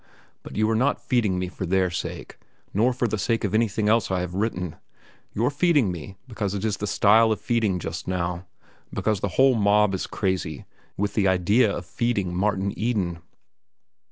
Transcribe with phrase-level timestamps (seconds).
[0.41, 2.39] But you are not feeding me for their sake,
[2.73, 4.77] nor for the sake of anything else I have written.
[5.31, 8.47] You're feeding me because it is the style of feeding just now,
[8.91, 10.65] because the whole mob is crazy
[10.97, 13.19] with the idea of feeding Martin Eden.